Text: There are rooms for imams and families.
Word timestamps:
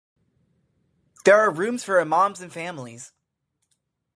There 1.25 1.39
are 1.39 1.51
rooms 1.53 1.83
for 1.83 2.01
imams 2.01 2.41
and 2.41 2.51
families. 2.51 3.11